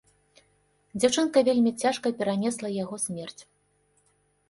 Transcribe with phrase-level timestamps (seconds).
[1.01, 3.41] Дзяўчынка вельмі цяжка перанесла яго смерць.